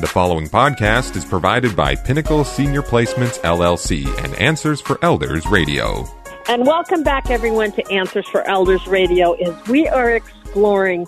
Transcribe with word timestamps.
The 0.00 0.06
following 0.06 0.46
podcast 0.46 1.16
is 1.16 1.24
provided 1.24 1.74
by 1.74 1.96
Pinnacle 1.96 2.44
Senior 2.44 2.82
Placements 2.82 3.40
LLC 3.40 4.06
and 4.22 4.32
Answers 4.36 4.80
for 4.80 4.96
Elders 5.02 5.44
Radio. 5.48 6.06
And 6.48 6.64
welcome 6.64 7.02
back, 7.02 7.30
everyone, 7.30 7.72
to 7.72 7.84
Answers 7.90 8.28
for 8.28 8.46
Elders 8.46 8.86
Radio. 8.86 9.32
As 9.32 9.66
we 9.66 9.88
are 9.88 10.12
exploring, 10.12 11.04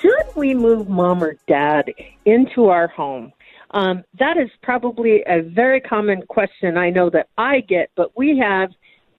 should 0.00 0.34
we 0.34 0.54
move 0.54 0.88
mom 0.88 1.22
or 1.22 1.36
dad 1.46 1.92
into 2.24 2.70
our 2.70 2.88
home? 2.88 3.34
Um, 3.72 4.02
that 4.18 4.38
is 4.38 4.48
probably 4.62 5.22
a 5.26 5.42
very 5.42 5.82
common 5.82 6.22
question 6.22 6.78
I 6.78 6.88
know 6.88 7.10
that 7.10 7.28
I 7.36 7.60
get, 7.60 7.90
but 7.96 8.16
we 8.16 8.38
have 8.38 8.70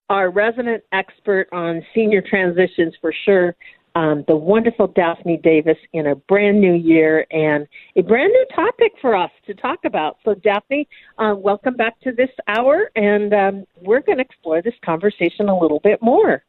our 0.10 0.32
resident 0.32 0.84
expert 0.92 1.50
on 1.54 1.86
senior 1.94 2.24
transitions 2.28 2.96
for 3.00 3.14
sure, 3.26 3.56
um, 3.96 4.24
the 4.28 4.36
wonderful 4.36 4.88
Daphne 4.88 5.38
Davis, 5.38 5.78
in 5.94 6.08
a 6.08 6.16
brand 6.16 6.60
new 6.60 6.74
year 6.74 7.26
and 7.32 7.68
a 7.96 8.02
brand 8.02 8.32
new 8.32 8.46
topic 8.56 8.92
for 9.02 9.16
us 9.16 9.32
to 9.46 9.54
talk 9.54 9.80
about. 9.86 10.18
So, 10.26 10.34
Daphne, 10.36 10.88
uh, 11.18 11.36
welcome 11.38 11.76
back 11.76 12.00
to 12.02 12.12
this 12.12 12.30
hour, 12.48 12.90
and 12.96 13.34
um, 13.34 13.66
we're 13.82 14.02
going 14.02 14.18
to 14.18 14.24
explore 14.24 14.62
this 14.62 14.74
conversation 14.84 15.50
a 15.50 15.58
little 15.58 15.80
bit 15.84 16.02
more. 16.02 16.44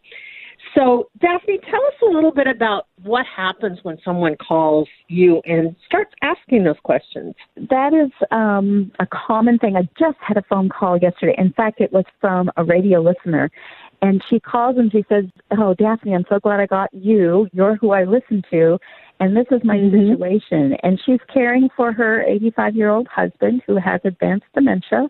So, 0.74 1.08
Daphne, 1.20 1.58
tell 1.70 1.84
us 1.86 1.94
a 2.02 2.06
little 2.06 2.32
bit 2.32 2.46
about 2.46 2.86
what 3.02 3.24
happens 3.26 3.78
when 3.82 3.98
someone 4.04 4.36
calls 4.36 4.88
you 5.08 5.40
and 5.44 5.76
starts 5.86 6.12
asking 6.22 6.64
those 6.64 6.78
questions. 6.82 7.34
That 7.56 7.92
is 7.92 8.10
um, 8.30 8.90
a 8.98 9.06
common 9.06 9.58
thing. 9.58 9.76
I 9.76 9.82
just 9.98 10.16
had 10.20 10.36
a 10.36 10.42
phone 10.48 10.68
call 10.68 10.98
yesterday. 10.98 11.34
In 11.38 11.52
fact, 11.52 11.80
it 11.80 11.92
was 11.92 12.04
from 12.20 12.50
a 12.56 12.64
radio 12.64 13.00
listener. 13.00 13.50
And 14.04 14.22
she 14.28 14.38
calls 14.38 14.76
and 14.76 14.92
she 14.92 15.04
says, 15.08 15.24
Oh, 15.58 15.74
Daphne, 15.74 16.14
I'm 16.14 16.26
so 16.28 16.38
glad 16.38 16.60
I 16.60 16.66
got 16.66 16.92
you. 16.92 17.48
You're 17.52 17.76
who 17.76 17.92
I 17.92 18.04
listen 18.04 18.42
to. 18.50 18.78
And 19.20 19.36
this 19.36 19.46
is 19.50 19.60
my 19.64 19.77
mm-hmm. 19.77 20.12
situation. 20.12 20.77
And 20.82 21.00
she's 21.04 21.20
caring 21.32 21.68
for 21.77 21.92
her 21.92 22.22
85 22.22 22.77
year 22.77 22.90
old 22.90 23.08
husband 23.08 23.62
who 23.66 23.77
has 23.77 24.00
advanced 24.05 24.47
dementia. 24.55 25.08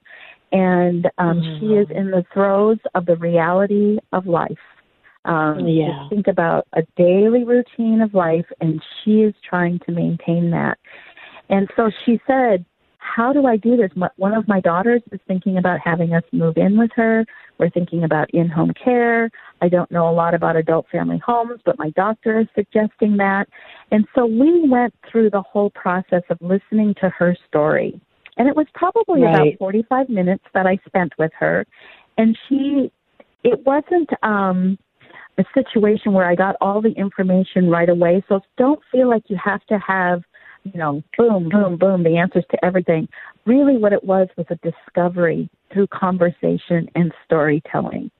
And 0.52 1.06
um, 1.18 1.40
mm-hmm. 1.40 1.60
she 1.60 1.66
is 1.74 1.88
in 1.90 2.10
the 2.10 2.24
throes 2.32 2.78
of 2.94 3.06
the 3.06 3.16
reality 3.16 3.98
of 4.12 4.26
life 4.26 4.58
um, 5.24 5.66
yeah. 5.66 6.00
Just 6.00 6.10
think 6.10 6.26
about 6.28 6.66
a 6.74 6.82
daily 6.96 7.44
routine 7.44 8.00
of 8.02 8.14
life, 8.14 8.46
and 8.60 8.82
she 9.02 9.22
is 9.22 9.34
trying 9.48 9.78
to 9.86 9.92
maintain 9.92 10.50
that. 10.50 10.78
And 11.48 11.68
so 11.76 11.90
she 12.04 12.20
said, 12.26 12.64
How 13.04 13.32
do 13.32 13.46
I 13.46 13.56
do 13.56 13.76
this? 13.76 13.90
One 14.16 14.32
of 14.32 14.48
my 14.48 14.60
daughters 14.60 15.02
is 15.12 15.20
thinking 15.28 15.58
about 15.58 15.78
having 15.84 16.14
us 16.14 16.24
move 16.32 16.56
in 16.56 16.78
with 16.78 16.90
her. 16.96 17.26
We're 17.58 17.70
thinking 17.70 18.02
about 18.02 18.30
in 18.30 18.48
home 18.48 18.72
care. 18.72 19.30
I 19.60 19.68
don't 19.68 19.90
know 19.90 20.08
a 20.08 20.10
lot 20.10 20.34
about 20.34 20.56
adult 20.56 20.86
family 20.90 21.20
homes, 21.24 21.60
but 21.64 21.78
my 21.78 21.90
doctor 21.90 22.40
is 22.40 22.46
suggesting 22.54 23.18
that. 23.18 23.46
And 23.92 24.06
so 24.14 24.24
we 24.24 24.66
went 24.68 24.94
through 25.10 25.30
the 25.30 25.42
whole 25.42 25.70
process 25.70 26.22
of 26.30 26.38
listening 26.40 26.94
to 27.02 27.10
her 27.10 27.36
story. 27.46 28.00
And 28.38 28.48
it 28.48 28.56
was 28.56 28.66
probably 28.74 29.22
right. 29.22 29.34
about 29.34 29.58
45 29.58 30.08
minutes 30.08 30.44
that 30.54 30.66
I 30.66 30.78
spent 30.86 31.12
with 31.18 31.30
her. 31.38 31.66
And 32.16 32.36
she, 32.48 32.90
it 33.44 33.64
wasn't, 33.66 34.10
um, 34.22 34.78
a 35.36 35.44
situation 35.52 36.12
where 36.12 36.26
I 36.26 36.34
got 36.34 36.56
all 36.60 36.80
the 36.80 36.92
information 36.92 37.68
right 37.68 37.88
away. 37.88 38.24
So 38.28 38.40
don't 38.56 38.80
feel 38.90 39.10
like 39.10 39.24
you 39.28 39.36
have 39.44 39.64
to 39.66 39.78
have, 39.78 40.22
you 40.64 40.78
know, 40.78 41.02
boom, 41.16 41.48
boom, 41.48 41.76
boom, 41.76 42.02
the 42.02 42.16
answers 42.16 42.44
to 42.50 42.64
everything. 42.64 43.08
Really, 43.46 43.76
what 43.76 43.92
it 43.92 44.02
was 44.02 44.28
was 44.36 44.46
a 44.50 44.56
discovery 44.56 45.48
through 45.72 45.86
conversation 45.88 46.88
and 46.94 47.12
storytelling. 47.24 48.10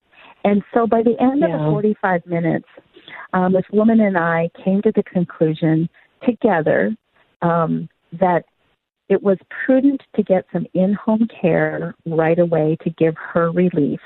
And 0.45 0.63
so 0.75 0.87
by 0.87 1.03
the 1.03 1.17
end 1.21 1.41
yeah. 1.41 1.55
of 1.55 1.61
the 1.61 1.71
45 1.71 2.27
minutes, 2.27 2.69
um, 3.33 3.53
this 3.53 3.65
woman 3.73 4.01
and 4.01 4.17
I 4.17 4.51
came 4.63 4.83
to 4.83 4.93
the 4.95 5.03
conclusion 5.03 5.89
together 6.25 6.95
um, 7.43 7.89
that 8.21 8.45
it 9.09 9.23
was 9.23 9.39
prudent 9.65 10.03
to 10.17 10.23
get 10.23 10.47
some 10.53 10.67
in 10.75 10.95
home 10.95 11.29
care 11.41 11.95
right 12.07 12.39
away 12.39 12.77
to 12.83 12.91
give 12.91 13.15
her 13.17 13.51
relief 13.51 14.01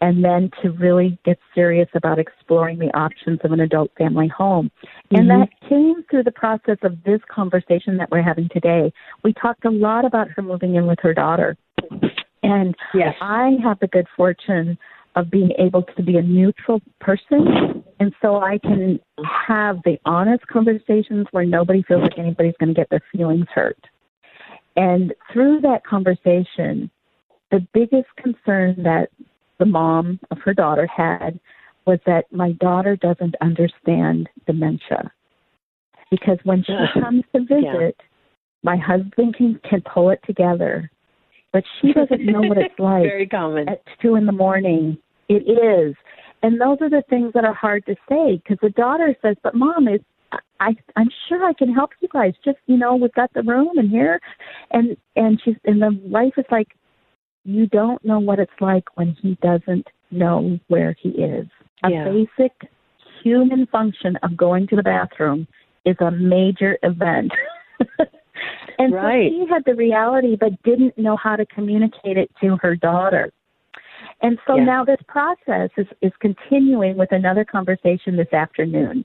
and 0.00 0.24
then 0.24 0.50
to 0.62 0.70
really 0.70 1.18
get 1.24 1.38
serious 1.54 1.88
about 1.94 2.18
exploring 2.18 2.78
the 2.78 2.96
options 2.96 3.38
of 3.44 3.52
an 3.52 3.60
adult 3.60 3.90
family 3.98 4.28
home. 4.28 4.70
Mm-hmm. 4.84 5.16
And 5.16 5.30
that 5.30 5.48
came 5.68 6.04
through 6.10 6.24
the 6.24 6.32
process 6.32 6.78
of 6.82 7.02
this 7.04 7.20
conversation 7.30 7.96
that 7.98 8.10
we're 8.10 8.22
having 8.22 8.48
today. 8.52 8.92
We 9.22 9.34
talked 9.34 9.64
a 9.64 9.70
lot 9.70 10.04
about 10.04 10.28
her 10.30 10.42
moving 10.42 10.74
in 10.76 10.86
with 10.86 10.98
her 11.02 11.14
daughter. 11.14 11.56
And 12.42 12.74
yes. 12.94 13.14
I 13.20 13.56
have 13.62 13.78
the 13.80 13.88
good 13.88 14.06
fortune 14.16 14.78
of 15.16 15.30
being 15.30 15.50
able 15.58 15.82
to 15.82 16.02
be 16.02 16.16
a 16.16 16.22
neutral 16.22 16.80
person. 17.00 17.84
And 17.98 18.14
so 18.22 18.36
I 18.36 18.58
can 18.58 19.00
have 19.46 19.78
the 19.84 19.98
honest 20.04 20.46
conversations 20.46 21.26
where 21.32 21.44
nobody 21.44 21.82
feels 21.82 22.02
like 22.02 22.18
anybody's 22.18 22.54
going 22.58 22.72
to 22.72 22.74
get 22.74 22.88
their 22.90 23.02
feelings 23.12 23.46
hurt. 23.52 23.78
And 24.76 25.12
through 25.32 25.60
that 25.62 25.84
conversation, 25.84 26.90
the 27.50 27.66
biggest 27.74 28.08
concern 28.16 28.76
that 28.84 29.08
the 29.60 29.66
mom 29.66 30.18
of 30.32 30.38
her 30.44 30.52
daughter 30.52 30.88
had 30.88 31.38
was 31.86 32.00
that 32.06 32.24
my 32.32 32.52
daughter 32.52 32.96
doesn't 32.96 33.36
understand 33.40 34.28
dementia. 34.46 35.12
Because 36.10 36.38
when 36.42 36.64
she 36.64 36.74
comes 37.00 37.22
to 37.34 37.40
visit, 37.42 37.96
yeah. 37.96 38.06
my 38.64 38.76
husband 38.76 39.36
can, 39.36 39.60
can 39.68 39.80
pull 39.82 40.10
it 40.10 40.20
together, 40.26 40.90
but 41.52 41.62
she 41.80 41.92
doesn't 41.92 42.26
know 42.26 42.40
what 42.40 42.58
it's 42.58 42.74
like. 42.78 43.04
Very 43.04 43.28
common. 43.28 43.68
At 43.68 43.82
two 44.02 44.16
in 44.16 44.26
the 44.26 44.32
morning. 44.32 44.98
It 45.28 45.44
is. 45.48 45.94
And 46.42 46.60
those 46.60 46.78
are 46.80 46.90
the 46.90 47.04
things 47.08 47.32
that 47.34 47.44
are 47.44 47.54
hard 47.54 47.86
to 47.86 47.94
say 48.08 48.42
because 48.42 48.58
the 48.60 48.70
daughter 48.70 49.14
says, 49.22 49.36
But 49.42 49.54
mom, 49.54 49.86
is 49.86 50.00
I 50.60 50.76
I'm 50.96 51.08
sure 51.28 51.44
I 51.44 51.52
can 51.52 51.72
help 51.72 51.90
you 52.00 52.08
guys. 52.12 52.34
Just 52.44 52.58
you 52.66 52.76
know, 52.76 52.96
we've 52.96 53.12
got 53.14 53.32
the 53.32 53.42
room 53.42 53.78
and 53.78 53.90
here 53.90 54.20
and 54.70 54.96
and 55.16 55.40
she's 55.44 55.56
and 55.64 55.80
the 55.80 55.98
wife 56.04 56.34
is 56.36 56.44
like, 56.50 56.68
you 57.44 57.66
don't 57.66 58.04
know 58.04 58.18
what 58.18 58.38
it's 58.38 58.50
like 58.60 58.84
when 58.96 59.16
he 59.22 59.36
doesn't 59.42 59.86
know 60.10 60.58
where 60.68 60.94
he 61.00 61.10
is. 61.10 61.46
A 61.84 61.90
yeah. 61.90 62.04
basic 62.04 62.52
human 63.22 63.66
function 63.66 64.16
of 64.22 64.36
going 64.36 64.66
to 64.68 64.76
the 64.76 64.82
bathroom 64.82 65.46
is 65.84 65.96
a 66.00 66.10
major 66.10 66.78
event. 66.82 67.32
and 68.78 68.92
right. 68.92 69.30
so 69.30 69.44
she 69.44 69.46
had 69.50 69.62
the 69.64 69.74
reality 69.74 70.36
but 70.38 70.62
didn't 70.62 70.96
know 70.98 71.16
how 71.16 71.36
to 71.36 71.46
communicate 71.46 72.16
it 72.16 72.30
to 72.40 72.56
her 72.60 72.76
daughter. 72.76 73.32
And 74.22 74.38
so 74.46 74.56
yeah. 74.56 74.64
now 74.64 74.84
this 74.84 75.00
process 75.08 75.70
is, 75.76 75.86
is 76.02 76.12
continuing 76.20 76.96
with 76.96 77.12
another 77.12 77.44
conversation 77.44 78.16
this 78.16 78.32
afternoon. 78.32 79.04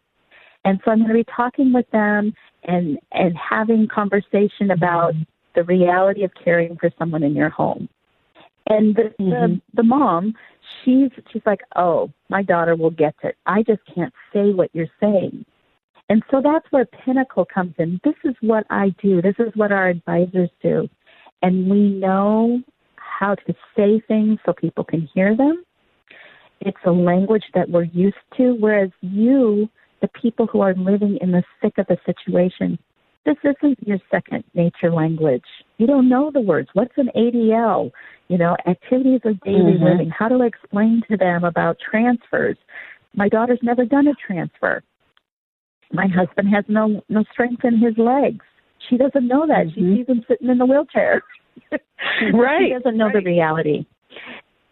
And 0.65 0.79
so 0.83 0.91
I'm 0.91 0.99
going 0.99 1.09
to 1.09 1.13
be 1.13 1.25
talking 1.35 1.71
with 1.71 1.89
them 1.91 2.33
and, 2.63 2.97
and 3.11 3.33
having 3.37 3.87
conversation 3.87 4.71
about 4.71 5.13
the 5.53 5.63
reality 5.63 6.23
of 6.23 6.31
caring 6.43 6.75
for 6.77 6.89
someone 6.97 7.23
in 7.23 7.35
your 7.35 7.49
home. 7.49 7.87
And 8.67 8.95
the, 8.95 9.13
mm-hmm. 9.19 9.29
the 9.29 9.61
the 9.75 9.83
mom, 9.83 10.33
she's 10.83 11.11
she's 11.31 11.43
like, 11.45 11.61
"Oh, 11.75 12.11
my 12.29 12.41
daughter 12.41 12.75
will 12.75 12.91
get 12.91 13.15
it. 13.23 13.37
I 13.45 13.61
just 13.63 13.81
can't 13.93 14.13
say 14.33 14.51
what 14.53 14.69
you're 14.73 14.87
saying." 14.99 15.45
And 16.09 16.23
so 16.29 16.41
that's 16.41 16.65
where 16.71 16.85
Pinnacle 16.85 17.45
comes 17.45 17.73
in. 17.77 17.99
This 18.03 18.15
is 18.23 18.35
what 18.41 18.65
I 18.69 18.89
do. 19.01 19.21
This 19.21 19.35
is 19.39 19.51
what 19.55 19.71
our 19.71 19.87
advisors 19.87 20.49
do. 20.61 20.87
And 21.41 21.69
we 21.69 21.89
know 21.89 22.61
how 22.95 23.35
to 23.35 23.55
say 23.75 24.01
things 24.07 24.39
so 24.45 24.53
people 24.53 24.83
can 24.83 25.09
hear 25.13 25.35
them. 25.35 25.63
It's 26.61 26.77
a 26.85 26.91
language 26.91 27.43
that 27.53 27.69
we're 27.69 27.83
used 27.83 28.15
to, 28.37 28.55
whereas 28.59 28.89
you, 29.01 29.69
the 30.01 30.07
people 30.09 30.47
who 30.47 30.61
are 30.61 30.73
living 30.75 31.17
in 31.21 31.31
the 31.31 31.43
thick 31.61 31.77
of 31.77 31.87
the 31.87 31.97
situation, 32.05 32.77
this 33.25 33.37
isn't 33.43 33.85
your 33.85 33.97
second 34.11 34.43
nature 34.53 34.91
language. 34.91 35.43
You 35.77 35.87
don't 35.87 36.07
know 36.07 36.31
the 36.31 36.41
words. 36.41 36.69
What's 36.73 36.93
an 36.97 37.09
ADL? 37.15 37.91
You 38.27 38.37
know, 38.37 38.55
activities 38.67 39.21
of 39.25 39.39
daily 39.41 39.73
mm-hmm. 39.73 39.83
living. 39.83 40.09
How 40.09 40.29
do 40.29 40.41
I 40.41 40.47
explain 40.47 41.01
to 41.09 41.17
them 41.17 41.43
about 41.43 41.77
transfers? 41.79 42.57
My 43.15 43.29
daughter's 43.29 43.59
never 43.61 43.85
done 43.85 44.07
a 44.07 44.13
transfer. 44.13 44.83
My 45.91 46.07
husband 46.07 46.49
has 46.53 46.65
no 46.67 47.01
no 47.09 47.23
strength 47.31 47.63
in 47.63 47.79
his 47.79 47.97
legs. 47.97 48.43
She 48.89 48.97
doesn't 48.97 49.27
know 49.27 49.47
that. 49.47 49.67
Mm-hmm. 49.67 49.95
She 49.95 49.97
sees 49.97 50.07
him 50.07 50.25
sitting 50.27 50.49
in 50.49 50.57
the 50.57 50.65
wheelchair. 50.65 51.23
right. 51.71 52.67
She 52.67 52.73
doesn't 52.73 52.97
know 52.97 53.05
right. 53.05 53.13
the 53.13 53.21
reality. 53.21 53.85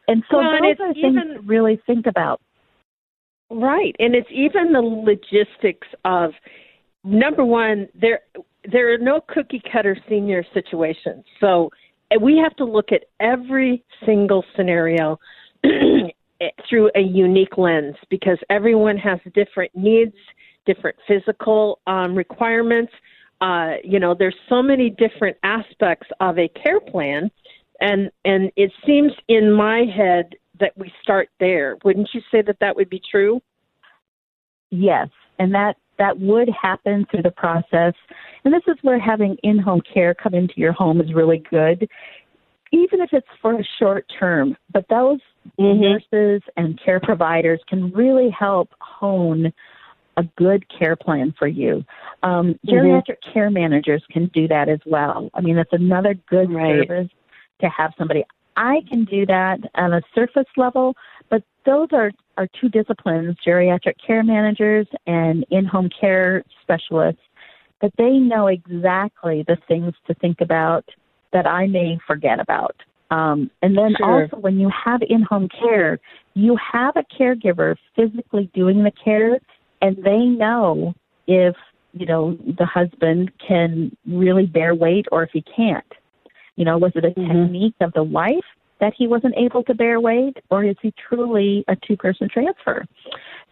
And 0.08 0.24
so 0.30 0.38
well, 0.38 0.52
those 0.52 0.76
are 0.80 0.94
things 0.94 1.16
even, 1.16 1.36
to 1.36 1.42
really 1.42 1.82
think 1.86 2.08
about. 2.08 2.42
Right. 3.50 3.96
And 4.00 4.16
it's 4.16 4.30
even 4.32 4.74
the 4.74 4.82
logistics 4.82 5.88
of 6.04 6.32
number 7.04 7.46
one, 7.46 7.88
there 8.00 8.22
there 8.72 8.94
are 8.94 8.98
no 8.98 9.22
cookie 9.28 9.62
cutter 9.72 9.98
senior 10.08 10.44
situations. 10.54 11.26
So 11.40 11.70
we 12.22 12.38
have 12.38 12.56
to 12.58 12.66
look 12.66 12.92
at 12.92 13.06
every 13.20 13.84
single 14.06 14.44
scenario 14.56 15.20
through 16.70 16.92
a 16.96 17.02
unique 17.02 17.58
lens 17.58 17.96
because 18.10 18.38
everyone 18.50 18.98
has 18.98 19.20
different 19.34 19.72
needs, 19.76 20.16
different 20.66 20.96
physical 21.08 21.80
um, 21.88 22.16
requirements. 22.16 22.92
Uh, 23.42 23.74
you 23.84 24.00
know, 24.00 24.16
there's 24.18 24.36
so 24.48 24.62
many 24.62 24.90
different 24.90 25.36
aspects 25.44 26.08
of 26.20 26.38
a 26.40 26.48
care 26.50 26.80
plan, 26.80 27.30
and 27.82 28.10
and 28.24 28.52
it 28.56 28.72
seems 28.86 29.12
in 29.28 29.52
my 29.52 29.84
head 29.96 30.34
that 30.60 30.72
we 30.78 30.92
start 31.02 31.30
there. 31.40 31.78
Wouldn't 31.84 32.10
you 32.14 32.22
say 32.32 32.42
that 32.44 32.58
that 32.62 32.76
would 32.76 32.90
be 32.90 33.02
true? 33.12 33.42
Yes, 34.74 35.10
and 35.38 35.54
that 35.54 35.78
that 36.00 36.20
would 36.20 36.50
happen 36.50 37.06
through 37.12 37.22
the 37.22 37.32
process. 37.32 37.94
And 38.44 38.52
this 38.52 38.64
is 38.68 38.76
where 38.82 39.00
having 39.00 39.38
in 39.44 39.60
home 39.60 39.82
care 39.94 40.16
come 40.16 40.34
into 40.34 40.56
your 40.58 40.72
home 40.72 41.00
is 41.00 41.14
really 41.14 41.44
good, 41.52 41.88
even 42.72 43.00
if 43.02 43.10
it's 43.14 43.28
for 43.40 43.60
a 43.60 43.64
short 43.78 44.12
term. 44.20 44.58
But 44.72 44.88
those 44.90 45.20
mm-hmm. 45.60 45.80
nurses 45.80 46.42
and 46.58 46.80
care 46.84 47.00
providers 47.00 47.62
can 47.70 47.92
really 47.92 48.32
help 48.32 48.70
hone 48.80 49.54
a 50.18 50.24
good 50.38 50.66
care 50.70 50.96
plan 50.96 51.36
for 51.38 51.48
you. 51.48 51.86
Um, 52.24 52.56
mm-hmm. 52.56 52.70
geriatric 52.70 53.20
mm-hmm. 53.20 53.34
care 53.34 53.52
managers 53.52 54.04
can 54.12 54.32
do 54.34 54.48
that 54.48 54.70
as 54.70 54.80
well. 54.88 55.30
I 55.36 55.42
mean, 55.42 55.56
that's 55.56 55.74
another 55.74 56.16
good 56.28 56.52
right. 56.52 56.88
service 56.88 57.12
to 57.62 57.70
have 57.70 57.94
somebody. 57.98 58.26
I 58.58 58.82
can 58.90 59.06
do 59.06 59.26
that 59.28 59.60
on 59.76 59.94
a 59.94 60.02
surface 60.14 60.50
level, 60.58 60.96
but 61.30 61.44
those 61.66 61.90
are, 61.92 62.12
are 62.38 62.48
two 62.60 62.70
disciplines, 62.70 63.36
geriatric 63.46 63.96
care 64.06 64.24
managers 64.24 64.88
and 65.06 65.46
in-home 65.52 65.90
care 66.00 66.44
specialists, 66.62 67.22
that 67.82 67.94
they 67.98 68.14
know 68.14 68.48
exactly 68.48 69.44
the 69.48 69.58
things 69.68 69.94
to 70.08 70.14
think 70.16 70.42
about 70.42 70.86
that 71.32 71.46
I 71.46 71.68
may 71.68 72.00
forget 72.08 72.40
about. 72.40 72.76
Um, 73.12 73.52
and 73.62 73.78
then 73.78 73.96
sure. 73.98 74.24
also, 74.24 74.38
when 74.38 74.60
you 74.60 74.72
have 74.86 75.02
in-home 75.08 75.50
care, 75.50 76.00
you 76.34 76.58
have 76.72 76.96
a 76.96 77.04
caregiver 77.04 77.76
physically 77.96 78.50
doing 78.56 78.84
the 78.84 78.92
care, 79.04 79.40
and 79.82 79.98
they 79.98 80.20
know 80.26 80.96
if 81.28 81.56
you 81.92 82.08
know 82.08 82.36
the 82.58 82.66
husband 82.66 83.32
can 83.46 83.96
really 84.08 84.48
bear 84.48 84.74
weight 84.74 85.06
or 85.12 85.24
if 85.24 85.30
he 85.32 85.44
can't. 85.56 85.86
You 86.56 86.66
know, 86.66 86.78
was 86.78 86.94
it 86.96 87.06
a 87.06 87.10
mm-hmm. 87.10 87.44
technique 87.44 87.76
of 87.82 87.94
the 87.94 88.04
wife 88.04 88.46
that 88.84 88.94
he 88.98 89.08
wasn't 89.08 89.34
able 89.38 89.64
to 89.64 89.74
bear 89.74 90.02
weight, 90.02 90.36
or 90.52 90.66
is 90.66 90.76
he 90.82 90.94
truly 91.08 91.64
a 91.70 91.76
two 91.88 91.96
person 91.96 92.28
transfer? 92.28 92.86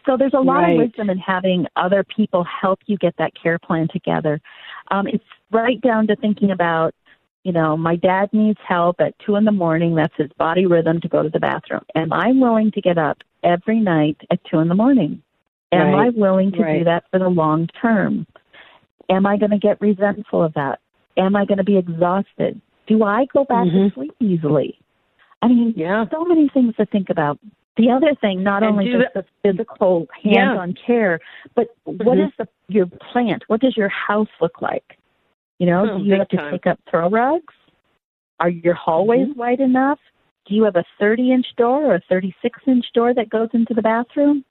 So 0.04 0.18
there's 0.18 0.34
a 0.34 0.40
lot 0.40 0.58
right. 0.58 0.72
of 0.72 0.76
wisdom 0.76 1.08
in 1.08 1.16
having 1.16 1.64
other 1.74 2.04
people 2.04 2.44
help 2.44 2.80
you 2.84 2.98
get 2.98 3.14
that 3.16 3.32
care 3.42 3.58
plan 3.58 3.88
together. 3.90 4.42
Um, 4.90 5.06
it's 5.06 5.24
right 5.50 5.80
down 5.80 6.06
to 6.08 6.16
thinking 6.16 6.50
about, 6.50 6.94
you 7.44 7.52
know, 7.52 7.78
my 7.78 7.96
dad 7.96 8.28
needs 8.34 8.58
help 8.68 8.96
at 9.00 9.18
two 9.24 9.36
in 9.36 9.46
the 9.46 9.52
morning. 9.52 9.94
That's 9.94 10.12
his 10.18 10.28
body 10.36 10.66
rhythm 10.66 11.00
to 11.00 11.08
go 11.08 11.22
to 11.22 11.30
the 11.30 11.40
bathroom. 11.40 11.86
Am 11.94 12.12
I 12.12 12.32
willing 12.34 12.70
to 12.72 12.82
get 12.82 12.98
up 12.98 13.16
every 13.42 13.80
night 13.80 14.18
at 14.30 14.38
two 14.50 14.58
in 14.58 14.68
the 14.68 14.74
morning? 14.74 15.22
Am 15.72 15.94
right. 15.94 16.08
I 16.08 16.10
willing 16.10 16.52
to 16.52 16.62
right. 16.62 16.80
do 16.80 16.84
that 16.84 17.04
for 17.10 17.18
the 17.18 17.30
long 17.30 17.68
term? 17.80 18.26
Am 19.08 19.24
I 19.24 19.38
going 19.38 19.52
to 19.52 19.58
get 19.58 19.80
resentful 19.80 20.42
of 20.42 20.52
that? 20.54 20.80
Am 21.16 21.34
I 21.36 21.46
going 21.46 21.56
to 21.56 21.64
be 21.64 21.78
exhausted? 21.78 22.60
Do 22.86 23.02
I 23.02 23.24
go 23.32 23.44
back 23.44 23.66
mm-hmm. 23.66 23.88
to 23.88 23.94
sleep 23.94 24.14
easily? 24.20 24.78
I 25.42 25.48
mean, 25.48 25.74
yeah. 25.76 26.04
so 26.10 26.24
many 26.24 26.48
things 26.48 26.74
to 26.76 26.86
think 26.86 27.10
about. 27.10 27.38
The 27.76 27.90
other 27.90 28.14
thing, 28.20 28.42
not 28.42 28.62
and 28.62 28.72
only 28.72 28.92
just 28.92 29.14
the 29.14 29.24
physical 29.42 30.06
hands-on 30.22 30.70
yeah. 30.70 30.86
care, 30.86 31.20
but 31.54 31.68
mm-hmm. 31.86 32.04
what 32.04 32.18
is 32.18 32.30
the 32.38 32.46
your 32.68 32.86
plant? 33.12 33.44
What 33.48 33.60
does 33.60 33.76
your 33.76 33.88
house 33.88 34.28
look 34.40 34.60
like? 34.60 34.98
You 35.58 35.66
know, 35.66 35.86
oh, 35.90 35.98
do 35.98 36.04
you 36.04 36.14
have 36.14 36.28
to 36.28 36.36
time. 36.36 36.52
take 36.52 36.66
up 36.66 36.80
throw 36.90 37.08
rugs? 37.08 37.54
Are 38.40 38.50
your 38.50 38.74
hallways 38.74 39.28
mm-hmm. 39.28 39.38
wide 39.38 39.60
enough? 39.60 39.98
Do 40.46 40.54
you 40.54 40.64
have 40.64 40.76
a 40.76 40.84
30-inch 41.00 41.46
door 41.56 41.92
or 41.92 41.94
a 41.94 42.02
36-inch 42.12 42.86
door 42.94 43.14
that 43.14 43.30
goes 43.30 43.48
into 43.52 43.72
the 43.72 43.82
bathroom? 43.82 44.44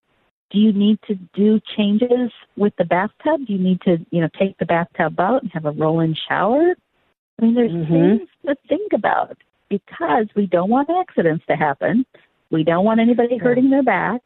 Do 0.49 0.57
you 0.57 0.73
need 0.73 0.99
to 1.07 1.15
do 1.33 1.59
changes 1.77 2.31
with 2.57 2.73
the 2.77 2.85
bathtub? 2.85 3.45
Do 3.45 3.53
you 3.53 3.59
need 3.59 3.81
to, 3.81 3.97
you 4.09 4.21
know, 4.21 4.29
take 4.39 4.57
the 4.57 4.65
bathtub 4.65 5.19
out 5.19 5.43
and 5.43 5.51
have 5.53 5.65
a 5.65 5.71
roll-in 5.71 6.15
shower? 6.27 6.75
I 7.39 7.45
mean, 7.45 7.55
there's 7.55 7.71
mm-hmm. 7.71 7.93
things 7.93 8.29
to 8.45 8.55
think 8.67 8.93
about 8.93 9.38
because 9.71 10.27
we 10.35 10.45
don't 10.45 10.69
want 10.69 10.89
accidents 10.89 11.45
to 11.47 11.56
happen. 11.56 12.06
We 12.51 12.63
don't 12.63 12.83
want 12.83 13.00
anybody 13.00 13.38
hurting 13.38 13.69
their 13.69 13.81
back. 13.81 14.21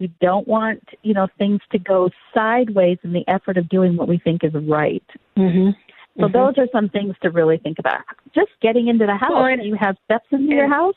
We 0.00 0.12
don't 0.20 0.48
want, 0.48 0.82
you 1.02 1.14
know, 1.14 1.28
things 1.38 1.60
to 1.70 1.78
go 1.78 2.10
sideways 2.34 2.98
in 3.04 3.12
the 3.12 3.22
effort 3.28 3.56
of 3.56 3.68
doing 3.68 3.96
what 3.96 4.08
we 4.08 4.18
think 4.18 4.42
is 4.42 4.52
right. 4.52 5.04
Mm-hmm. 5.38 5.70
So 6.18 6.26
mm-hmm. 6.26 6.32
those 6.32 6.54
are 6.58 6.66
some 6.72 6.88
things 6.88 7.14
to 7.22 7.30
really 7.30 7.58
think 7.58 7.78
about. 7.78 8.00
Just 8.34 8.50
getting 8.60 8.88
into 8.88 9.06
the 9.06 9.14
house. 9.16 9.30
Well, 9.30 9.44
and, 9.44 9.62
you 9.62 9.76
have 9.80 9.96
steps 10.04 10.26
into 10.32 10.44
and, 10.44 10.52
your 10.52 10.68
house. 10.68 10.96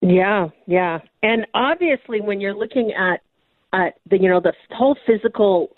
Yeah, 0.00 0.48
yeah, 0.66 1.00
and 1.22 1.46
obviously 1.52 2.22
when 2.22 2.40
you're 2.40 2.54
looking 2.54 2.92
at 2.92 3.20
at 3.74 3.98
the 4.08 4.18
you 4.18 4.30
know 4.30 4.40
the 4.40 4.54
whole 4.70 4.96
physical 5.06 5.70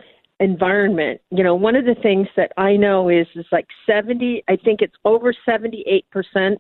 environment. 0.43 1.21
You 1.31 1.45
know, 1.45 1.55
one 1.55 1.77
of 1.77 1.85
the 1.85 1.95
things 1.95 2.29
that 2.37 2.53
I 2.57 2.77
know 2.77 3.09
is 3.09 3.27
is 3.35 3.47
like 3.53 3.67
70, 3.87 4.45
I 4.49 4.57
think 4.57 4.83
it's 4.83 4.97
over 5.05 5.35
78% 5.49 6.57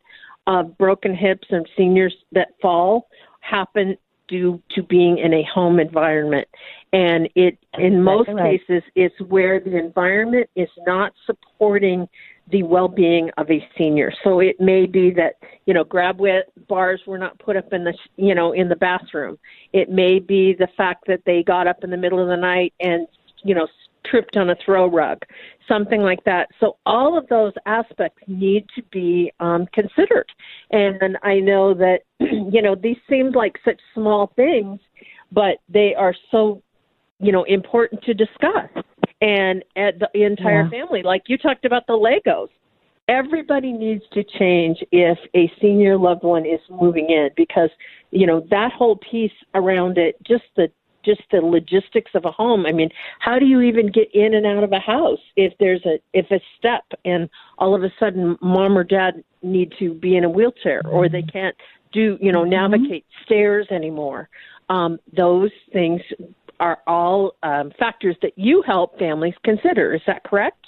of 0.46 0.76
broken 0.78 1.14
hips 1.14 1.48
and 1.50 1.68
seniors 1.76 2.14
that 2.32 2.48
fall 2.60 3.08
happen 3.40 3.96
due 4.28 4.62
to 4.74 4.82
being 4.82 5.18
in 5.18 5.34
a 5.34 5.42
home 5.52 5.78
environment. 5.78 6.48
And 6.92 7.28
it 7.34 7.58
in 7.78 8.02
most 8.02 8.28
right. 8.28 8.60
cases 8.60 8.82
it's 8.94 9.14
where 9.28 9.60
the 9.60 9.76
environment 9.76 10.48
is 10.56 10.68
not 10.86 11.12
supporting 11.26 12.08
the 12.50 12.62
well-being 12.62 13.30
of 13.38 13.50
a 13.50 13.66
senior. 13.78 14.12
So 14.24 14.40
it 14.40 14.60
may 14.60 14.86
be 14.86 15.10
that 15.12 15.34
you 15.66 15.74
know 15.74 15.84
grab 15.84 16.20
bars 16.68 17.00
were 17.06 17.18
not 17.18 17.38
put 17.38 17.56
up 17.56 17.72
in 17.72 17.84
the 17.84 17.94
you 18.16 18.34
know 18.34 18.52
in 18.52 18.68
the 18.68 18.76
bathroom. 18.76 19.38
It 19.72 19.90
may 19.90 20.18
be 20.18 20.54
the 20.54 20.68
fact 20.76 21.04
that 21.08 21.22
they 21.24 21.42
got 21.42 21.66
up 21.66 21.84
in 21.84 21.90
the 21.90 21.96
middle 21.96 22.20
of 22.20 22.28
the 22.28 22.36
night 22.36 22.72
and 22.80 23.06
you 23.44 23.54
know, 23.54 23.66
tripped 24.04 24.36
on 24.36 24.50
a 24.50 24.56
throw 24.64 24.90
rug, 24.90 25.18
something 25.68 26.00
like 26.00 26.22
that. 26.24 26.48
So 26.60 26.76
all 26.86 27.16
of 27.16 27.26
those 27.28 27.52
aspects 27.66 28.22
need 28.26 28.66
to 28.74 28.82
be 28.90 29.32
um, 29.40 29.66
considered. 29.72 30.26
And 30.70 31.18
I 31.22 31.38
know 31.38 31.74
that, 31.74 32.00
you 32.20 32.62
know, 32.62 32.74
these 32.74 32.96
seem 33.08 33.32
like 33.32 33.56
such 33.64 33.80
small 33.94 34.32
things, 34.36 34.80
but 35.30 35.58
they 35.68 35.94
are 35.94 36.14
so, 36.30 36.62
you 37.20 37.32
know, 37.32 37.44
important 37.44 38.02
to 38.04 38.14
discuss. 38.14 38.68
And 39.20 39.64
at 39.76 40.00
the 40.00 40.08
entire 40.14 40.64
yeah. 40.64 40.70
family, 40.70 41.02
like 41.02 41.22
you 41.26 41.38
talked 41.38 41.64
about 41.64 41.86
the 41.86 41.92
Legos, 41.92 42.48
everybody 43.08 43.72
needs 43.72 44.02
to 44.12 44.24
change 44.38 44.78
if 44.90 45.18
a 45.34 45.50
senior 45.60 45.96
loved 45.96 46.22
one 46.22 46.44
is 46.46 46.60
moving 46.70 47.10
in 47.10 47.30
because 47.36 47.70
you 48.10 48.26
know 48.26 48.46
that 48.50 48.70
whole 48.72 48.96
piece 49.10 49.32
around 49.54 49.98
it 49.98 50.16
just 50.24 50.44
the 50.56 50.68
just 51.04 51.22
the 51.30 51.38
logistics 51.38 52.10
of 52.14 52.24
a 52.24 52.30
home. 52.30 52.66
I 52.66 52.72
mean, 52.72 52.90
how 53.20 53.38
do 53.38 53.46
you 53.46 53.60
even 53.60 53.90
get 53.90 54.08
in 54.14 54.34
and 54.34 54.46
out 54.46 54.64
of 54.64 54.72
a 54.72 54.78
house 54.78 55.20
if 55.36 55.52
there's 55.58 55.84
a 55.86 55.98
if 56.12 56.30
a 56.30 56.40
step 56.58 56.84
and 57.04 57.28
all 57.58 57.74
of 57.74 57.82
a 57.82 57.92
sudden 57.98 58.36
mom 58.40 58.76
or 58.76 58.84
dad 58.84 59.22
need 59.42 59.72
to 59.78 59.94
be 59.94 60.16
in 60.16 60.24
a 60.24 60.30
wheelchair 60.30 60.82
or 60.86 61.08
they 61.08 61.22
can't 61.22 61.56
do 61.92 62.18
you 62.20 62.32
know 62.32 62.42
mm-hmm. 62.42 62.72
navigate 62.72 63.06
stairs 63.24 63.66
anymore. 63.70 64.28
Um, 64.68 64.98
those 65.14 65.50
things 65.72 66.00
are 66.60 66.78
all 66.86 67.32
um, 67.42 67.72
factors 67.78 68.16
that 68.22 68.32
you 68.36 68.62
help 68.66 68.98
families 68.98 69.34
consider. 69.44 69.94
Is 69.94 70.00
that 70.06 70.22
correct? 70.24 70.58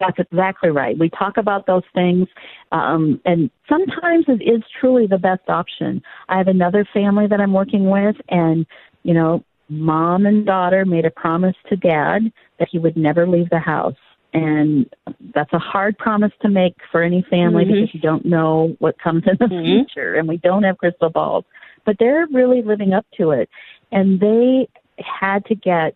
That's 0.00 0.18
exactly 0.18 0.70
right. 0.70 0.98
We 0.98 1.08
talk 1.10 1.36
about 1.36 1.66
those 1.66 1.84
things, 1.94 2.26
um, 2.72 3.20
and 3.24 3.48
sometimes 3.68 4.24
it 4.26 4.42
is 4.42 4.62
truly 4.80 5.06
the 5.06 5.18
best 5.18 5.48
option. 5.48 6.02
I 6.28 6.38
have 6.38 6.48
another 6.48 6.86
family 6.92 7.28
that 7.28 7.40
I'm 7.40 7.52
working 7.52 7.88
with, 7.88 8.16
and 8.28 8.66
you 9.04 9.14
know, 9.14 9.44
mom 9.68 10.26
and 10.26 10.44
daughter 10.44 10.84
made 10.84 11.04
a 11.04 11.10
promise 11.10 11.54
to 11.68 11.76
dad 11.76 12.32
that 12.58 12.68
he 12.70 12.78
would 12.78 12.96
never 12.96 13.26
leave 13.26 13.48
the 13.50 13.58
house. 13.58 13.94
And 14.32 14.92
that's 15.32 15.52
a 15.52 15.58
hard 15.58 15.96
promise 15.96 16.32
to 16.42 16.48
make 16.48 16.74
for 16.90 17.02
any 17.02 17.24
family 17.30 17.64
mm-hmm. 17.64 17.74
because 17.74 17.94
you 17.94 18.00
don't 18.00 18.26
know 18.26 18.74
what 18.80 18.98
comes 18.98 19.22
in 19.26 19.36
the 19.38 19.46
mm-hmm. 19.46 19.64
future 19.64 20.14
and 20.14 20.26
we 20.26 20.38
don't 20.38 20.64
have 20.64 20.78
crystal 20.78 21.10
balls. 21.10 21.44
But 21.86 21.96
they're 22.00 22.26
really 22.32 22.62
living 22.62 22.92
up 22.92 23.06
to 23.18 23.30
it. 23.30 23.48
And 23.92 24.18
they 24.18 24.68
had 24.98 25.44
to 25.46 25.54
get 25.54 25.94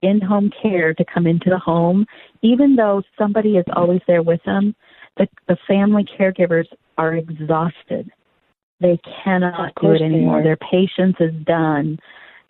in 0.00 0.20
home 0.20 0.50
care 0.62 0.94
to 0.94 1.04
come 1.04 1.26
into 1.26 1.50
the 1.50 1.58
home, 1.58 2.06
even 2.42 2.76
though 2.76 3.02
somebody 3.18 3.56
is 3.56 3.64
always 3.74 4.00
there 4.06 4.22
with 4.22 4.42
them. 4.44 4.74
The, 5.16 5.28
the 5.46 5.56
family 5.68 6.06
caregivers 6.18 6.66
are 6.96 7.14
exhausted. 7.14 8.10
They 8.80 8.98
cannot 9.24 9.72
do 9.80 9.92
it 9.92 10.02
anymore. 10.02 10.42
Their 10.42 10.56
patience 10.56 11.16
is 11.20 11.32
done 11.44 11.98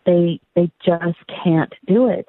they 0.07 0.41
they 0.55 0.71
just 0.85 1.19
can't 1.45 1.73
do 1.87 2.09
it. 2.09 2.29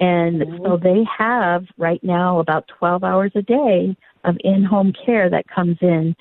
And 0.00 0.42
mm-hmm. 0.42 0.64
so 0.64 0.76
they 0.76 1.04
have 1.16 1.64
right 1.76 2.02
now 2.04 2.38
about 2.38 2.68
12 2.78 3.02
hours 3.02 3.32
a 3.34 3.42
day 3.42 3.96
of 4.24 4.36
in-home 4.44 4.92
care 5.04 5.28
that 5.28 5.48
comes 5.48 5.76
in. 5.80 6.14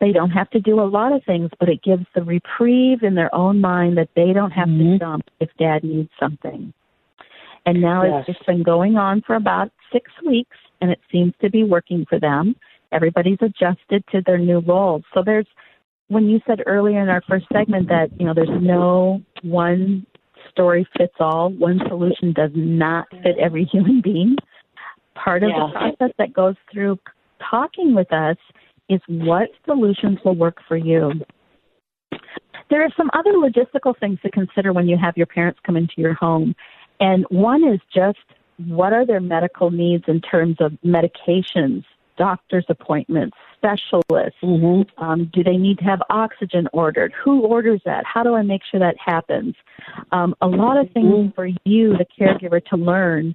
They 0.00 0.10
don't 0.12 0.30
have 0.30 0.50
to 0.50 0.60
do 0.60 0.80
a 0.80 0.82
lot 0.82 1.12
of 1.12 1.22
things, 1.24 1.50
but 1.60 1.68
it 1.68 1.82
gives 1.82 2.04
the 2.14 2.22
reprieve 2.22 3.02
in 3.02 3.14
their 3.14 3.32
own 3.34 3.60
mind 3.60 3.96
that 3.98 4.08
they 4.16 4.32
don't 4.32 4.50
have 4.50 4.68
mm-hmm. 4.68 4.94
to 4.94 4.98
jump 4.98 5.24
if 5.40 5.48
dad 5.58 5.84
needs 5.84 6.10
something. 6.18 6.72
And 7.66 7.80
now 7.80 8.04
yes. 8.04 8.24
it's 8.26 8.38
just 8.38 8.46
been 8.46 8.62
going 8.62 8.96
on 8.96 9.22
for 9.26 9.36
about 9.36 9.70
six 9.92 10.10
weeks, 10.26 10.56
and 10.80 10.90
it 10.90 11.00
seems 11.10 11.32
to 11.40 11.48
be 11.48 11.64
working 11.64 12.04
for 12.08 12.18
them. 12.18 12.56
Everybody's 12.92 13.38
adjusted 13.40 14.04
to 14.12 14.20
their 14.26 14.38
new 14.38 14.58
roles. 14.58 15.02
So 15.14 15.22
there's, 15.24 15.46
when 16.08 16.28
you 16.28 16.40
said 16.46 16.62
earlier 16.66 17.00
in 17.00 17.08
our 17.08 17.22
first 17.28 17.46
segment 17.52 17.88
that, 17.88 18.08
you 18.18 18.26
know, 18.26 18.34
there's 18.34 18.48
no 18.60 19.22
one 19.42 20.06
story 20.50 20.86
fits 20.96 21.14
all. 21.20 21.50
One 21.50 21.80
solution 21.88 22.32
does 22.32 22.50
not 22.54 23.06
fit 23.10 23.36
every 23.40 23.64
human 23.72 24.00
being. 24.00 24.36
Part 25.14 25.42
of 25.42 25.50
yeah. 25.50 25.66
the 25.66 25.72
process 25.72 26.14
that 26.18 26.32
goes 26.32 26.56
through 26.72 26.98
talking 27.50 27.94
with 27.94 28.12
us 28.12 28.36
is 28.88 29.00
what 29.06 29.48
solutions 29.64 30.18
will 30.24 30.34
work 30.34 30.58
for 30.68 30.76
you. 30.76 31.12
There 32.70 32.82
are 32.82 32.90
some 32.96 33.10
other 33.12 33.32
logistical 33.32 33.98
things 33.98 34.18
to 34.22 34.30
consider 34.30 34.72
when 34.72 34.88
you 34.88 34.96
have 34.96 35.16
your 35.16 35.26
parents 35.26 35.60
come 35.64 35.76
into 35.76 35.94
your 35.96 36.14
home. 36.14 36.54
And 37.00 37.24
one 37.30 37.62
is 37.64 37.80
just 37.94 38.18
what 38.66 38.92
are 38.92 39.06
their 39.06 39.20
medical 39.20 39.70
needs 39.70 40.04
in 40.06 40.20
terms 40.20 40.56
of 40.60 40.72
medications, 40.84 41.84
doctor's 42.16 42.66
appointments, 42.68 43.36
specialists? 43.56 44.38
Mm-hmm. 44.42 45.02
Um, 45.02 45.30
do 45.32 45.42
they 45.42 45.56
need 45.56 45.78
to 45.78 45.84
have 45.84 46.00
oxygen 46.10 46.68
ordered? 46.72 47.12
Who 47.24 47.42
orders 47.42 47.80
that? 47.84 48.04
How 48.06 48.22
do 48.22 48.34
I 48.34 48.42
make 48.42 48.62
sure 48.70 48.80
that 48.80 48.96
happens? 49.04 49.54
Um, 50.12 50.34
a 50.40 50.46
lot 50.46 50.76
of 50.76 50.90
things 50.92 51.04
Mm-hmm. 51.04 51.30
for 51.34 51.46
you, 51.46 51.96
the 51.96 52.06
caregiver, 52.18 52.64
to 52.66 52.76
learn 52.76 53.34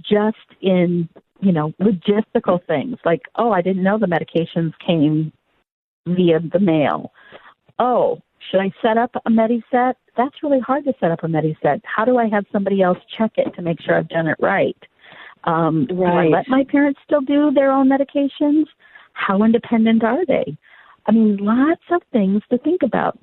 just 0.00 0.36
in 0.60 1.08
you 1.40 1.52
know 1.52 1.72
logistical 1.80 2.64
things 2.66 2.96
like 3.04 3.22
oh 3.36 3.52
i 3.52 3.60
didn't 3.60 3.82
know 3.82 3.98
the 3.98 4.06
medications 4.06 4.72
came 4.84 5.32
via 6.06 6.40
the 6.52 6.58
mail 6.58 7.12
oh 7.78 8.20
should 8.50 8.60
i 8.60 8.70
set 8.82 8.96
up 8.96 9.10
a 9.26 9.30
mediset 9.30 9.94
that's 10.16 10.42
really 10.42 10.60
hard 10.60 10.84
to 10.84 10.92
set 11.00 11.10
up 11.10 11.22
a 11.24 11.26
mediset 11.26 11.80
how 11.84 12.04
do 12.04 12.18
i 12.18 12.28
have 12.28 12.44
somebody 12.52 12.82
else 12.82 12.98
check 13.16 13.32
it 13.36 13.54
to 13.54 13.62
make 13.62 13.80
sure 13.80 13.96
i've 13.96 14.08
done 14.08 14.26
it 14.26 14.36
right 14.40 14.76
um 15.46 15.86
do 15.86 16.04
i 16.04 16.16
Right. 16.16 16.30
let 16.30 16.48
my 16.48 16.64
parents 16.64 17.00
still 17.04 17.20
do 17.22 17.50
their 17.52 17.70
own 17.70 17.88
medications 17.88 18.66
how 19.12 19.42
independent 19.42 20.04
are 20.04 20.24
they 20.26 20.56
i 21.06 21.12
mean 21.12 21.36
lots 21.38 21.82
of 21.90 22.02
things 22.12 22.42
to 22.50 22.58
think 22.58 22.82
about 22.82 23.18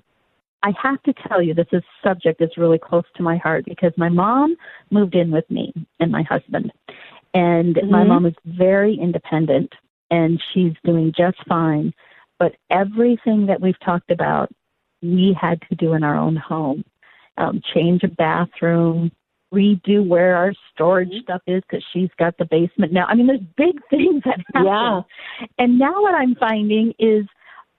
I 0.63 0.71
have 0.81 1.03
to 1.03 1.13
tell 1.27 1.41
you, 1.41 1.53
this 1.53 1.67
is 1.73 1.83
subject 2.01 2.41
is 2.41 2.49
really 2.55 2.79
close 2.79 3.03
to 3.15 3.23
my 3.23 3.35
heart 3.37 3.65
because 3.65 3.91
my 3.97 4.07
mom 4.07 4.55
moved 4.91 5.13
in 5.13 5.29
with 5.29 5.49
me 5.51 5.73
and 5.99 6.09
my 6.09 6.23
husband, 6.23 6.71
and 7.33 7.75
my 7.89 8.03
Mhm. 8.03 8.07
mom 8.07 8.25
is 8.25 8.35
very 8.45 8.95
independent 8.95 9.75
and 10.09 10.41
she's 10.53 10.73
doing 10.85 11.11
just 11.11 11.37
fine. 11.47 11.93
But 12.39 12.55
everything 12.69 13.45
that 13.47 13.59
we've 13.59 13.79
talked 13.79 14.09
about, 14.09 14.51
we 15.01 15.33
had 15.33 15.61
to 15.63 15.75
do 15.75 15.93
in 15.93 16.03
our 16.03 16.15
own 16.15 16.37
home. 16.37 16.85
Um, 17.37 17.61
change 17.73 18.03
a 18.03 18.07
bathroom, 18.07 19.11
redo 19.53 20.05
where 20.05 20.35
our 20.35 20.53
storage 20.73 21.11
Mhm. 21.11 21.23
stuff 21.23 21.41
is 21.47 21.61
because 21.61 21.83
she's 21.93 22.09
got 22.17 22.37
the 22.37 22.45
basement 22.45 22.91
now. 22.91 23.05
I 23.07 23.13
mean, 23.13 23.27
there's 23.27 23.39
big 23.55 23.79
things 23.89 24.23
that 24.23 24.39
happen. 24.53 24.65
Yeah. 24.65 25.01
And 25.59 25.77
now 25.77 26.01
what 26.01 26.15
I'm 26.15 26.35
finding 26.35 26.93
is 26.99 27.25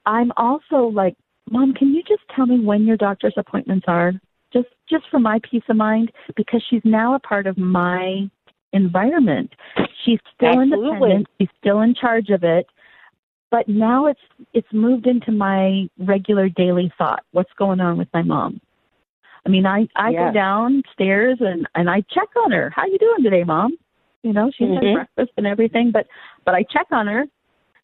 I'm 0.07 0.33
also 0.37 0.87
like, 0.87 1.17
Mom, 1.51 1.75
can 1.75 1.93
you 1.95 2.03
just 2.05 2.23
tell 2.35 2.47
me 2.47 2.61
when 2.61 2.85
your 2.85 2.97
doctor's 2.97 3.35
appointments 3.37 3.85
are? 3.89 4.13
Just 4.53 4.69
just 4.89 5.05
for 5.11 5.19
my 5.19 5.41
peace 5.51 5.65
of 5.69 5.77
mind, 5.77 6.13
because 6.37 6.63
she's 6.71 6.85
now 6.85 7.15
a 7.15 7.19
part 7.19 7.47
of 7.47 7.59
my 7.59 8.31
environment. 8.73 9.53
She's 10.05 10.21
still 10.35 10.61
Absolutely. 10.61 10.87
independent, 10.89 11.27
she's 11.39 11.49
still 11.59 11.81
in 11.81 11.95
charge 11.95 12.31
of 12.31 12.45
it. 12.45 12.67
But 13.51 13.69
now 13.69 14.07
it's 14.07 14.21
it's 14.53 14.73
moved 14.73 15.07
into 15.07 15.33
my 15.33 15.89
regular 15.99 16.49
daily 16.49 16.93
thought. 16.97 17.25
What's 17.33 17.53
going 17.55 17.81
on 17.81 17.99
with 17.99 18.09
my 18.15 18.23
mom? 18.23 18.61
I 19.47 19.51
mean, 19.51 19.67
I 19.67 19.87
I 19.97 20.13
go 20.13 20.33
downstairs 20.33 21.39
and 21.41 21.67
and 21.75 21.91
I 21.91 22.01
check 22.11 22.29
on 22.45 22.51
her. 22.53 22.71
How 22.75 22.87
you 22.87 22.99
doing 22.99 23.23
today, 23.23 23.45
mom? 23.45 23.77
You 24.23 24.33
know, 24.33 24.51
she's 24.57 24.69
Mhm. 24.69 24.83
had 24.83 24.95
breakfast 24.95 25.33
and 25.37 25.47
everything, 25.47 25.91
but 25.91 26.07
but 26.45 26.55
I 26.55 26.63
check 26.63 26.87
on 26.91 27.07
her. 27.07 27.27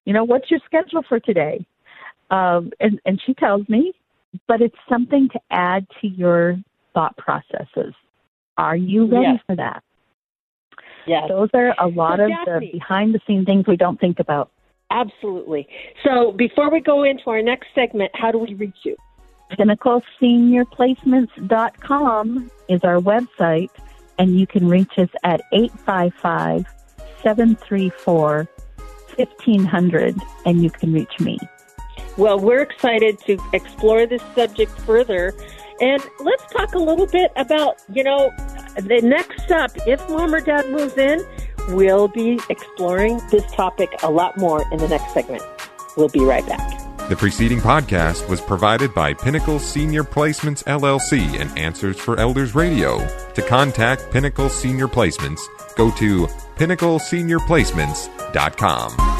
You 0.07 0.15
know, 0.15 0.25
what's 0.25 0.51
your 0.51 0.61
schedule 0.65 1.03
for 1.03 1.21
today? 1.21 1.65
Um, 2.31 2.73
and 2.81 2.99
and 3.05 3.21
she 3.21 3.35
tells 3.35 3.69
me, 3.69 3.93
but 4.47 4.63
it's 4.63 4.77
something 4.89 5.29
to 5.31 5.41
add 5.51 5.87
to 6.01 6.09
your 6.09 6.57
thought 6.95 7.17
processes. 7.19 7.95
Are 8.57 8.77
you 8.77 9.05
ready 9.07 9.33
Yes. 9.33 9.41
for 9.47 9.57
that? 9.57 9.83
Yes. 11.07 11.29
Those 11.29 11.49
are 11.55 11.75
a 11.79 11.89
lot 11.89 12.19
So, 12.19 12.25
of 12.25 12.31
Daphne- 12.31 12.67
the 12.67 12.73
behind 12.73 13.15
the 13.15 13.21
scene 13.27 13.45
things 13.45 13.67
we 13.67 13.77
don't 13.77 13.99
think 14.01 14.19
about. 14.21 14.51
Absolutely. 14.91 15.69
So 16.05 16.33
before 16.33 16.71
we 16.71 16.81
go 16.81 17.05
into 17.05 17.31
our 17.31 17.43
next 17.43 17.69
segment, 17.75 18.11
how 18.15 18.33
do 18.33 18.39
we 18.39 18.55
reach 18.55 18.77
you? 18.85 18.97
PinnacleSeniorPlacements.com 19.51 22.51
is 22.69 22.85
our 22.85 22.99
website, 22.99 23.71
and 24.19 24.39
you 24.39 24.47
can 24.47 24.69
reach 24.69 24.99
us 24.99 25.09
at 25.25 25.41
855 25.53 26.67
734 27.23 28.47
1500, 29.17 30.17
and 30.47 30.63
you 30.63 30.71
can 30.71 30.93
reach 30.93 31.19
me. 31.21 31.39
Well, 32.17 32.39
we're 32.39 32.63
excited 32.63 33.19
to 33.21 33.39
explore 33.53 34.07
this 34.07 34.23
subject 34.35 34.73
further. 34.81 35.35
And 35.81 36.03
let's 36.21 36.45
talk 36.53 36.75
a 36.75 36.79
little 36.79 37.07
bit 37.07 37.33
about, 37.37 37.77
you 37.93 38.05
know, 38.05 38.31
the 38.77 39.01
next 39.03 39.43
step. 39.45 39.73
If 39.87 40.07
mom 40.11 40.35
or 40.35 40.41
dad 40.41 40.69
moves 40.71 40.99
in, 40.99 41.25
we'll 41.71 42.09
be 42.09 42.39
exploring 42.51 43.21
this 43.31 43.51
topic 43.53 43.89
a 44.03 44.11
lot 44.11 44.37
more 44.37 44.63
in 44.73 44.79
the 44.79 44.89
next 44.89 45.15
segment. 45.15 45.43
We'll 45.97 46.09
be 46.09 46.21
right 46.21 46.47
back. 46.47 46.80
The 47.11 47.17
preceding 47.17 47.59
podcast 47.59 48.29
was 48.29 48.41
provided 48.41 48.95
by 48.95 49.15
Pinnacle 49.15 49.59
Senior 49.59 50.05
Placements 50.05 50.63
LLC 50.63 51.41
and 51.41 51.59
Answers 51.59 51.99
for 51.99 52.21
Elders 52.21 52.55
Radio. 52.55 53.01
To 53.33 53.43
contact 53.43 54.13
Pinnacle 54.13 54.49
Senior 54.49 54.87
Placements, 54.87 55.41
go 55.75 55.91
to 55.97 56.29
pinnacleseniorplacements.com. 56.55 59.20